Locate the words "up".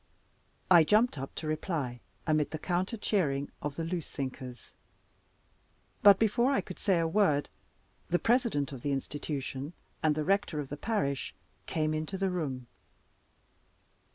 1.19-1.35